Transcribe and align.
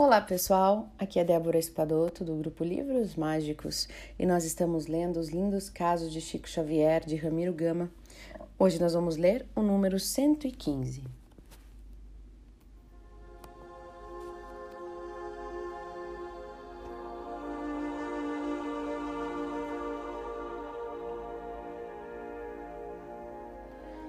Olá 0.00 0.20
pessoal, 0.20 0.88
aqui 0.96 1.18
é 1.18 1.24
Débora 1.24 1.58
Espadoto 1.58 2.22
do 2.24 2.36
grupo 2.36 2.62
Livros 2.62 3.16
Mágicos 3.16 3.88
e 4.16 4.24
nós 4.24 4.44
estamos 4.44 4.86
lendo 4.86 5.18
os 5.18 5.30
lindos 5.30 5.68
casos 5.68 6.12
de 6.12 6.20
Chico 6.20 6.48
Xavier 6.48 7.04
de 7.04 7.16
Ramiro 7.16 7.52
Gama. 7.52 7.90
Hoje 8.56 8.80
nós 8.80 8.94
vamos 8.94 9.16
ler 9.16 9.44
o 9.56 9.60
número 9.60 9.98
115. 9.98 11.02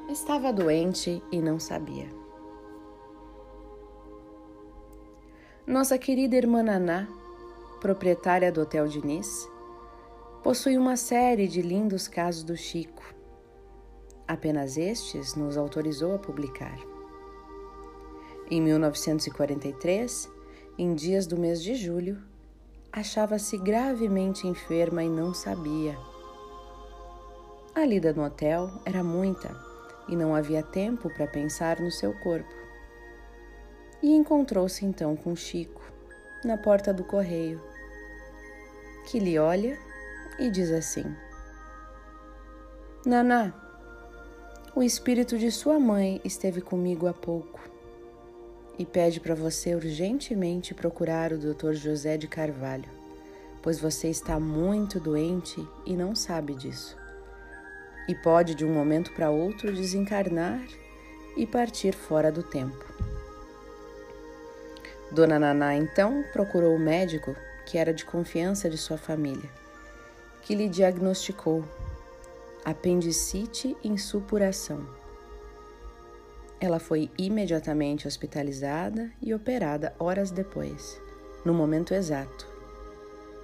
Estava 0.08 0.54
doente 0.54 1.20
e 1.32 1.42
não 1.42 1.60
sabia. 1.60 2.18
Nossa 5.70 5.99
querida 5.99 6.36
irmã 6.36 6.63
Naná, 6.63 7.07
proprietária 7.79 8.51
do 8.51 8.61
Hotel 8.61 8.87
Diniz, 8.87 9.47
possui 10.41 10.75
uma 10.75 10.97
série 10.97 11.47
de 11.47 11.61
lindos 11.61 12.07
casos 12.07 12.41
do 12.41 12.57
Chico. 12.57 13.04
Apenas 14.27 14.77
estes 14.77 15.36
nos 15.36 15.57
autorizou 15.57 16.15
a 16.15 16.18
publicar. 16.18 16.75
Em 18.50 18.60
1943, 18.60 20.27
em 20.75 20.96
dias 20.96 21.27
do 21.27 21.37
mês 21.37 21.61
de 21.61 21.75
julho, 21.75 22.19
achava-se 22.91 23.55
gravemente 23.55 24.47
enferma 24.47 25.04
e 25.04 25.07
não 25.07 25.36
sabia. 25.36 25.96
A 27.75 27.86
lida 27.86 28.11
no 28.11 28.24
hotel 28.24 28.71
era 28.83 29.04
muita 29.04 29.55
e 30.07 30.15
não 30.15 30.33
havia 30.33 30.63
tempo 30.63 31.11
para 31.13 31.27
pensar 31.27 31.79
no 31.79 31.91
seu 31.91 32.11
corpo 32.22 32.59
e 34.02 34.14
encontrou-se 34.14 34.86
então 34.86 35.16
com 35.16 35.36
Chico 35.36 35.81
na 36.44 36.58
porta 36.58 36.94
do 36.94 37.03
correio, 37.03 37.62
que 39.06 39.20
lhe 39.20 39.38
olha 39.38 39.78
e 40.39 40.50
diz 40.50 40.72
assim: 40.72 41.03
Naná, 43.06 43.53
o 44.75 44.81
espírito 44.81 45.38
de 45.38 45.52
sua 45.52 45.80
mãe 45.80 46.22
esteve 46.23 46.61
comigo 46.61 47.08
há 47.08 47.14
pouco 47.14 47.59
e 48.78 48.86
pede 48.86 49.19
para 49.19 49.36
você 49.36 49.75
urgentemente 49.75 50.73
procurar 50.73 51.34
o 51.34 51.38
Dr. 51.38 51.73
José 51.73 52.17
de 52.17 52.28
Carvalho, 52.28 52.89
pois 53.61 53.80
você 53.80 54.08
está 54.08 54.39
muito 54.39 55.00
doente 55.00 55.67
e 55.86 55.97
não 55.97 56.16
sabe 56.16 56.53
disso. 56.53 56.97
E 58.08 58.16
pode 58.16 58.56
de 58.56 58.66
um 58.66 58.73
momento 58.73 59.11
para 59.11 59.30
outro 59.30 59.73
desencarnar 59.73 60.66
e 61.36 61.45
partir 61.45 61.94
fora 61.94 62.31
do 62.31 62.41
tempo. 62.41 63.08
Dona 65.11 65.39
Naná 65.39 65.75
então 65.75 66.23
procurou 66.31 66.75
o 66.75 66.79
médico, 66.79 67.35
que 67.65 67.77
era 67.77 67.93
de 67.93 68.05
confiança 68.05 68.69
de 68.69 68.77
sua 68.77 68.97
família, 68.97 69.49
que 70.43 70.53
lhe 70.53 70.69
diagnosticou 70.69 71.63
apendicite 72.63 73.75
em 73.83 73.97
supuração. 73.97 74.85
Ela 76.59 76.79
foi 76.79 77.09
imediatamente 77.17 78.07
hospitalizada 78.07 79.09
e 79.21 79.33
operada 79.33 79.95
horas 79.97 80.29
depois, 80.29 81.01
no 81.44 81.53
momento 81.53 81.94
exato. 81.94 82.47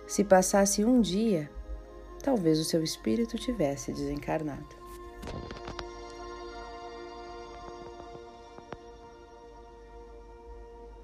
Se 0.06 0.24
passasse 0.24 0.84
um 0.84 1.02
dia, 1.02 1.50
talvez 2.22 2.60
o 2.60 2.64
seu 2.64 2.84
espírito 2.84 3.38
tivesse 3.38 3.92
desencarnado. 3.92 4.76